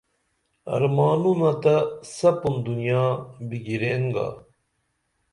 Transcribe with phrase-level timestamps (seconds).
[0.75, 1.75] ارمانونہ تہ
[2.15, 3.03] سپُن دنیا
[3.47, 4.27] بِگیرین گا